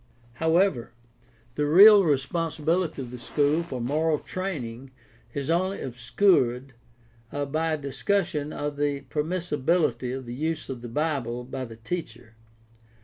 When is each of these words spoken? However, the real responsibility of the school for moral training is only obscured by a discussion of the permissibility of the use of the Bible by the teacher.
However, 0.41 0.93
the 1.53 1.67
real 1.67 2.03
responsibility 2.03 3.03
of 3.03 3.11
the 3.11 3.19
school 3.19 3.61
for 3.61 3.79
moral 3.79 4.17
training 4.17 4.89
is 5.35 5.47
only 5.51 5.79
obscured 5.79 6.73
by 7.31 7.73
a 7.73 7.77
discussion 7.77 8.51
of 8.51 8.77
the 8.77 9.01
permissibility 9.11 10.11
of 10.11 10.25
the 10.25 10.33
use 10.33 10.69
of 10.69 10.81
the 10.81 10.89
Bible 10.89 11.43
by 11.43 11.65
the 11.65 11.77
teacher. 11.77 12.33